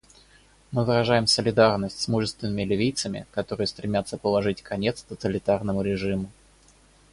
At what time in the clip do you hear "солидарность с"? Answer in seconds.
1.27-2.07